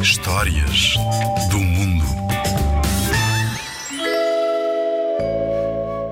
Histórias 0.00 0.94
do 1.50 1.58
mundo. 1.58 2.04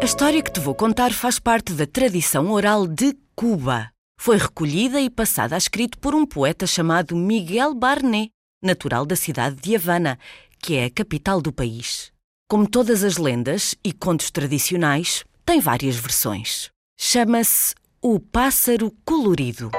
A 0.00 0.04
história 0.04 0.42
que 0.42 0.50
te 0.50 0.58
vou 0.58 0.74
contar 0.74 1.12
faz 1.12 1.38
parte 1.38 1.72
da 1.74 1.86
tradição 1.86 2.50
oral 2.50 2.88
de 2.88 3.16
Cuba. 3.36 3.90
Foi 4.18 4.36
recolhida 4.36 5.00
e 5.00 5.08
passada 5.08 5.54
a 5.54 5.58
escrito 5.58 5.96
por 5.98 6.12
um 6.14 6.26
poeta 6.26 6.66
chamado 6.66 7.14
Miguel 7.14 7.72
Barné, 7.72 8.30
natural 8.62 9.06
da 9.06 9.14
cidade 9.14 9.56
de 9.56 9.76
Havana, 9.76 10.18
que 10.58 10.74
é 10.74 10.86
a 10.86 10.90
capital 10.90 11.40
do 11.40 11.52
país. 11.52 12.10
Como 12.48 12.68
todas 12.68 13.04
as 13.04 13.16
lendas 13.16 13.76
e 13.84 13.92
contos 13.92 14.30
tradicionais, 14.32 15.24
tem 15.46 15.60
várias 15.60 15.94
versões. 15.94 16.68
Chama-se 16.98 17.74
O 18.02 18.18
Pássaro 18.18 18.92
Colorido. 19.04 19.70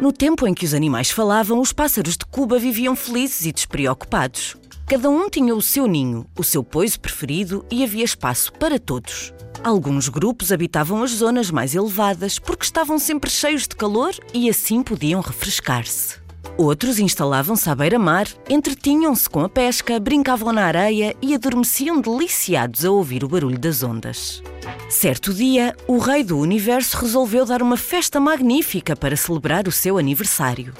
No 0.00 0.10
tempo 0.10 0.48
em 0.48 0.54
que 0.54 0.64
os 0.64 0.72
animais 0.72 1.10
falavam, 1.10 1.60
os 1.60 1.74
pássaros 1.74 2.16
de 2.16 2.24
Cuba 2.24 2.58
viviam 2.58 2.96
felizes 2.96 3.44
e 3.44 3.52
despreocupados. 3.52 4.56
Cada 4.86 5.10
um 5.10 5.28
tinha 5.28 5.54
o 5.54 5.60
seu 5.60 5.86
ninho, 5.86 6.24
o 6.38 6.42
seu 6.42 6.64
poiso 6.64 6.98
preferido 6.98 7.66
e 7.70 7.84
havia 7.84 8.02
espaço 8.02 8.50
para 8.54 8.78
todos. 8.78 9.34
Alguns 9.62 10.08
grupos 10.08 10.52
habitavam 10.52 11.02
as 11.02 11.10
zonas 11.10 11.50
mais 11.50 11.74
elevadas 11.74 12.38
porque 12.38 12.64
estavam 12.64 12.98
sempre 12.98 13.28
cheios 13.30 13.68
de 13.68 13.76
calor 13.76 14.14
e 14.32 14.48
assim 14.48 14.82
podiam 14.82 15.20
refrescar-se. 15.20 16.16
Outros 16.56 16.98
instalavam-se 16.98 17.68
à 17.68 17.74
beira-mar, 17.74 18.26
entretinham-se 18.48 19.28
com 19.28 19.40
a 19.40 19.50
pesca, 19.50 20.00
brincavam 20.00 20.50
na 20.50 20.64
areia 20.64 21.14
e 21.20 21.34
adormeciam 21.34 22.00
deliciados 22.00 22.86
a 22.86 22.90
ouvir 22.90 23.22
o 23.22 23.28
barulho 23.28 23.58
das 23.58 23.82
ondas. 23.82 24.42
Certo 24.90 25.32
dia, 25.32 25.76
o 25.86 25.98
rei 25.98 26.24
do 26.24 26.36
universo 26.36 26.96
resolveu 26.98 27.46
dar 27.46 27.62
uma 27.62 27.76
festa 27.76 28.18
magnífica 28.18 28.96
para 28.96 29.16
celebrar 29.16 29.68
o 29.68 29.72
seu 29.72 29.96
aniversário. 29.96 30.74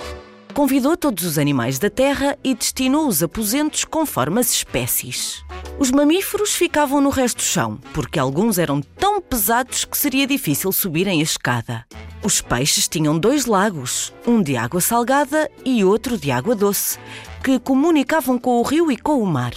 Convidou 0.52 0.96
todos 0.96 1.24
os 1.24 1.38
animais 1.38 1.78
da 1.78 1.88
terra 1.88 2.36
e 2.42 2.52
destinou 2.52 3.06
os 3.06 3.22
aposentos 3.22 3.84
conforme 3.84 4.40
as 4.40 4.50
espécies. 4.50 5.44
Os 5.78 5.92
mamíferos 5.92 6.56
ficavam 6.56 7.00
no 7.00 7.08
resto 7.08 7.36
do 7.36 7.44
chão, 7.44 7.78
porque 7.94 8.18
alguns 8.18 8.58
eram 8.58 8.82
tão 8.82 9.20
pesados 9.20 9.84
que 9.84 9.96
seria 9.96 10.26
difícil 10.26 10.72
subirem 10.72 11.20
a 11.20 11.22
escada. 11.22 11.86
Os 12.20 12.40
peixes 12.40 12.88
tinham 12.88 13.16
dois 13.16 13.46
lagos, 13.46 14.12
um 14.26 14.42
de 14.42 14.56
água 14.56 14.80
salgada 14.80 15.48
e 15.64 15.84
outro 15.84 16.18
de 16.18 16.32
água 16.32 16.56
doce, 16.56 16.98
que 17.44 17.60
comunicavam 17.60 18.40
com 18.40 18.58
o 18.58 18.62
rio 18.62 18.90
e 18.90 18.96
com 18.96 19.22
o 19.22 19.26
mar. 19.26 19.52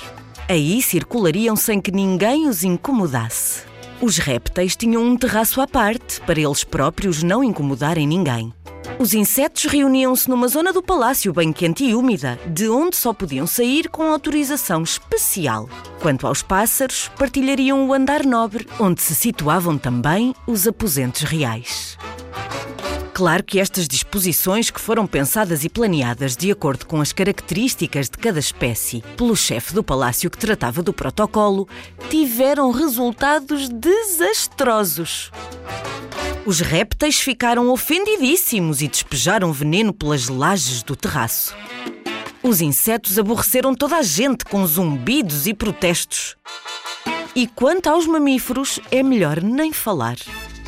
Aí 0.48 0.80
circulariam 0.80 1.56
sem 1.56 1.82
que 1.82 1.92
ninguém 1.92 2.48
os 2.48 2.64
incomodasse. 2.64 3.73
Os 4.04 4.18
répteis 4.18 4.76
tinham 4.76 5.02
um 5.02 5.16
terraço 5.16 5.62
à 5.62 5.66
parte, 5.66 6.20
para 6.20 6.38
eles 6.38 6.66
próprios 6.66 7.24
não 7.24 7.42
incomodarem 7.42 8.06
ninguém. 8.06 8.54
Os 9.00 9.14
insetos 9.14 9.64
reuniam-se 9.64 10.30
numa 10.30 10.50
zona 10.50 10.74
do 10.74 10.84
palácio 10.84 11.32
bem 11.32 11.54
quente 11.54 11.86
e 11.86 11.96
úmida, 11.96 12.38
de 12.46 12.68
onde 12.68 12.98
só 12.98 13.14
podiam 13.14 13.48
sair 13.48 13.88
com 13.88 14.04
autorização 14.04 14.84
especial. 14.84 15.70
Quanto 16.02 16.28
aos 16.28 16.42
pássaros, 16.42 17.10
partilhariam 17.18 17.88
o 17.88 17.94
andar 17.94 18.26
nobre, 18.26 18.68
onde 18.78 19.02
se 19.02 19.16
situavam 19.16 19.78
também 19.78 20.36
os 20.46 20.68
aposentos 20.68 21.22
reais. 21.22 21.98
Claro 23.14 23.44
que 23.44 23.60
estas 23.60 23.88
disposições, 23.88 24.72
que 24.72 24.82
foram 24.82 25.06
pensadas 25.06 25.64
e 25.64 25.70
planeadas 25.70 26.36
de 26.36 26.50
acordo 26.52 26.88
com 26.88 27.00
as 27.00 27.14
características 27.14 28.10
de 28.10 28.18
cada 28.18 28.40
espécie 28.40 29.04
pelo 29.16 29.36
chefe 29.36 29.72
do 29.72 29.84
palácio 29.84 30.32
que 30.32 30.38
tratava 30.38 30.82
do 30.82 30.92
protocolo, 30.92 31.68
tiveram 32.10 32.72
resultados 32.72 33.70
desastrosos. 33.70 35.32
Os 36.44 36.60
répteis 36.60 37.20
ficaram 37.20 37.70
ofendidíssimos 37.70 38.82
e 38.82 38.88
despejaram 38.88 39.54
veneno 39.54 39.94
pelas 39.94 40.28
lajes 40.28 40.82
do 40.82 40.96
terraço. 40.96 41.56
Os 42.42 42.62
insetos 42.62 43.20
aborreceram 43.20 43.76
toda 43.76 43.98
a 43.98 44.02
gente 44.02 44.44
com 44.44 44.66
zumbidos 44.66 45.46
e 45.46 45.54
protestos. 45.54 46.36
E 47.36 47.46
quanto 47.48 47.88
aos 47.88 48.08
mamíferos, 48.08 48.80
é 48.92 49.04
melhor 49.04 49.40
nem 49.42 49.72
falar. 49.72 50.18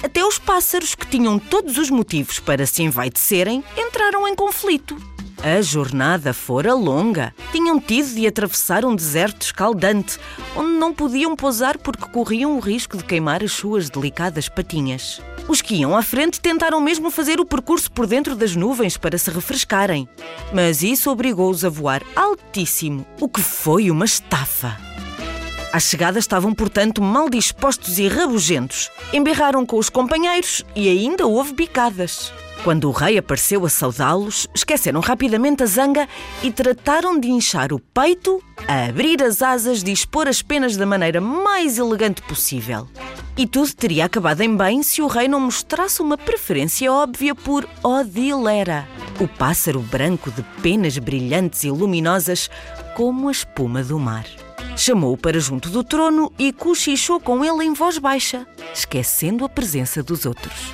Até 0.05 0.23
os 0.23 0.37
pássaros, 0.37 0.93
que 0.93 1.07
tinham 1.07 1.39
todos 1.39 1.79
os 1.79 1.89
motivos 1.89 2.37
para 2.37 2.67
se 2.67 2.83
envaidecerem, 2.83 3.63
entraram 3.75 4.27
em 4.27 4.35
conflito. 4.35 4.95
A 5.43 5.59
jornada 5.63 6.31
fora 6.31 6.75
longa. 6.75 7.33
Tinham 7.51 7.79
tido 7.79 8.13
de 8.13 8.27
atravessar 8.27 8.85
um 8.85 8.95
deserto 8.95 9.41
escaldante, 9.41 10.19
onde 10.55 10.73
não 10.73 10.93
podiam 10.93 11.35
pousar 11.35 11.79
porque 11.79 12.07
corriam 12.07 12.55
o 12.55 12.59
risco 12.59 12.95
de 12.95 13.03
queimar 13.03 13.43
as 13.43 13.53
suas 13.53 13.89
delicadas 13.89 14.47
patinhas. 14.47 15.19
Os 15.47 15.59
que 15.59 15.73
iam 15.73 15.97
à 15.97 16.03
frente 16.03 16.39
tentaram 16.39 16.79
mesmo 16.79 17.09
fazer 17.09 17.39
o 17.39 17.45
percurso 17.45 17.91
por 17.91 18.05
dentro 18.05 18.35
das 18.35 18.55
nuvens 18.55 18.97
para 18.97 19.17
se 19.17 19.31
refrescarem. 19.31 20.07
Mas 20.53 20.83
isso 20.83 21.09
obrigou-os 21.09 21.65
a 21.65 21.69
voar 21.69 22.03
altíssimo, 22.15 23.07
o 23.19 23.27
que 23.27 23.41
foi 23.41 23.89
uma 23.89 24.05
estafa. 24.05 24.77
À 25.75 25.79
chegada 25.81 26.17
estavam, 26.17 26.53
portanto, 26.53 27.01
mal 27.01 27.29
dispostos 27.29 27.99
e 27.99 28.07
rabugentos. 28.07 28.89
Emberraram 29.11 29.65
com 29.65 29.77
os 29.77 29.89
companheiros 29.89 30.63
e 30.73 30.87
ainda 30.87 31.27
houve 31.27 31.53
bicadas. 31.53 32.31
Quando 32.63 32.87
o 32.87 32.93
rei 32.93 33.17
apareceu 33.17 33.65
a 33.65 33.69
saudá-los, 33.69 34.47
esqueceram 34.55 35.01
rapidamente 35.01 35.63
a 35.63 35.65
zanga 35.65 36.07
e 36.41 36.49
trataram 36.49 37.19
de 37.19 37.27
inchar 37.27 37.73
o 37.73 37.79
peito, 37.93 38.41
abrir 38.65 39.21
as 39.21 39.41
asas 39.41 39.83
e 39.83 39.91
expor 39.91 40.29
as 40.29 40.41
penas 40.41 40.77
da 40.77 40.85
maneira 40.85 41.19
mais 41.19 41.77
elegante 41.77 42.21
possível. 42.21 42.87
E 43.35 43.45
tudo 43.45 43.75
teria 43.75 44.05
acabado 44.05 44.39
em 44.39 44.55
bem 44.55 44.81
se 44.81 45.01
o 45.01 45.07
rei 45.07 45.27
não 45.27 45.41
mostrasse 45.41 46.01
uma 46.01 46.17
preferência 46.17 46.89
óbvia 46.89 47.35
por 47.35 47.67
Odilera, 47.83 48.87
o 49.19 49.27
pássaro 49.27 49.81
branco 49.81 50.31
de 50.31 50.41
penas 50.61 50.97
brilhantes 50.97 51.65
e 51.65 51.69
luminosas 51.69 52.49
como 52.95 53.27
a 53.27 53.31
espuma 53.33 53.83
do 53.83 53.99
mar. 53.99 54.23
Chamou-o 54.77 55.17
para 55.17 55.39
junto 55.39 55.69
do 55.69 55.83
trono 55.83 56.31
e 56.37 56.51
cochichou 56.51 57.19
com 57.19 57.43
ele 57.43 57.63
em 57.63 57.73
voz 57.73 57.97
baixa, 57.97 58.45
esquecendo 58.73 59.45
a 59.45 59.49
presença 59.49 60.03
dos 60.03 60.25
outros. 60.25 60.73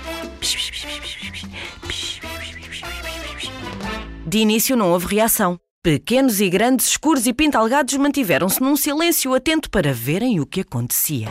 De 4.25 4.38
início 4.40 4.75
não 4.75 4.91
houve 4.91 5.16
reação. 5.16 5.59
Pequenos 5.84 6.40
e 6.41 6.50
grandes, 6.50 6.88
escuros 6.88 7.25
e 7.25 7.34
pintalgados 7.34 7.95
mantiveram-se 7.95 8.61
num 8.61 8.75
silêncio 8.75 9.34
atento 9.34 9.69
para 9.69 9.94
verem 9.94 10.40
o 10.40 10.45
que 10.45 10.61
acontecia. 10.61 11.28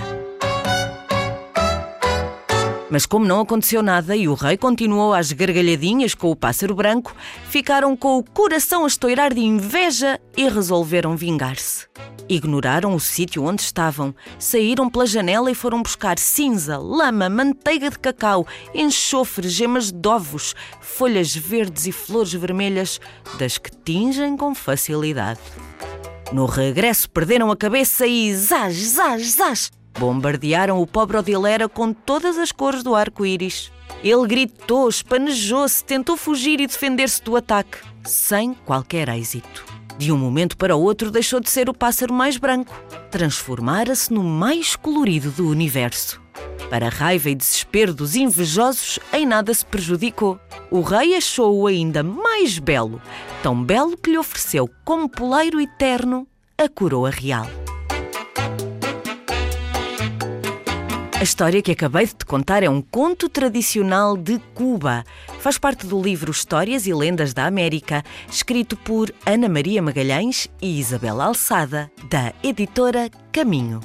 Mas 2.90 3.06
como 3.06 3.24
não 3.24 3.40
aconteceu 3.40 3.82
nada 3.82 4.16
e 4.16 4.26
o 4.26 4.34
rei 4.34 4.56
continuou 4.56 5.14
às 5.14 5.30
gargalhadinhas 5.30 6.12
com 6.12 6.30
o 6.30 6.36
pássaro 6.36 6.74
branco, 6.74 7.14
ficaram 7.48 7.96
com 7.96 8.18
o 8.18 8.24
coração 8.24 8.84
a 8.84 8.88
estourar 8.88 9.32
de 9.32 9.40
inveja 9.40 10.20
e 10.36 10.48
resolveram 10.48 11.16
vingar-se. 11.16 11.86
Ignoraram 12.28 12.94
o 12.94 13.00
sítio 13.00 13.44
onde 13.44 13.62
estavam, 13.62 14.14
saíram 14.38 14.88
pela 14.90 15.06
janela 15.06 15.50
e 15.50 15.54
foram 15.54 15.82
buscar 15.82 16.18
cinza, 16.18 16.78
lama, 16.78 17.28
manteiga 17.28 17.90
de 17.90 17.98
cacau, 17.98 18.46
enxofre, 18.74 19.48
gemas 19.48 19.90
de 19.90 20.08
ovos, 20.08 20.54
folhas 20.80 21.34
verdes 21.34 21.86
e 21.86 21.92
flores 21.92 22.32
vermelhas, 22.32 23.00
das 23.38 23.56
que 23.56 23.70
tingem 23.70 24.36
com 24.36 24.54
facilidade. 24.54 25.40
No 26.32 26.46
regresso 26.46 27.10
perderam 27.10 27.50
a 27.50 27.56
cabeça 27.56 28.06
e 28.06 28.34
zás, 28.34 28.76
zás, 28.76 29.32
zás! 29.32 29.79
Bombardearam 29.98 30.80
o 30.80 30.86
pobre 30.86 31.16
Odilera 31.16 31.68
com 31.68 31.92
todas 31.92 32.38
as 32.38 32.52
cores 32.52 32.82
do 32.82 32.94
arco-íris. 32.94 33.70
Ele 34.02 34.26
gritou, 34.26 34.88
espanejou-se, 34.88 35.84
tentou 35.84 36.16
fugir 36.16 36.60
e 36.60 36.66
defender-se 36.66 37.22
do 37.22 37.36
ataque, 37.36 37.78
sem 38.04 38.54
qualquer 38.54 39.08
êxito. 39.08 39.64
De 39.98 40.10
um 40.10 40.16
momento 40.16 40.56
para 40.56 40.74
o 40.74 40.82
outro 40.82 41.10
deixou 41.10 41.40
de 41.40 41.50
ser 41.50 41.68
o 41.68 41.74
pássaro 41.74 42.14
mais 42.14 42.38
branco, 42.38 42.74
transformara-se 43.10 44.10
no 44.12 44.22
mais 44.22 44.74
colorido 44.74 45.30
do 45.30 45.46
universo. 45.48 46.20
Para 46.70 46.86
a 46.86 46.90
raiva 46.90 47.28
e 47.28 47.34
desespero 47.34 47.92
dos 47.92 48.16
invejosos, 48.16 48.98
em 49.12 49.26
nada 49.26 49.52
se 49.52 49.66
prejudicou. 49.66 50.40
O 50.70 50.80
rei 50.80 51.16
achou-o 51.16 51.66
ainda 51.66 52.02
mais 52.02 52.58
belo, 52.58 53.02
tão 53.42 53.62
belo 53.62 53.97
que 53.97 54.10
lhe 54.10 54.16
ofereceu 54.16 54.70
como 54.84 55.09
poleiro 55.09 55.60
eterno 55.60 56.26
a 56.56 56.68
coroa 56.68 57.10
real. 57.10 57.47
A 61.20 61.22
história 61.22 61.60
que 61.60 61.72
acabei 61.72 62.06
de 62.06 62.14
te 62.14 62.24
contar 62.24 62.62
é 62.62 62.70
um 62.70 62.80
conto 62.80 63.28
tradicional 63.28 64.16
de 64.16 64.38
Cuba. 64.54 65.04
Faz 65.40 65.58
parte 65.58 65.86
do 65.86 66.00
livro 66.00 66.30
Histórias 66.30 66.86
e 66.86 66.94
Lendas 66.94 67.34
da 67.34 67.44
América, 67.44 68.02
escrito 68.26 68.74
por 68.74 69.12
Ana 69.26 69.46
Maria 69.46 69.82
Magalhães 69.82 70.48
e 70.62 70.80
Isabel 70.80 71.20
Alçada, 71.20 71.92
da 72.08 72.32
editora 72.42 73.10
Caminho. 73.30 73.80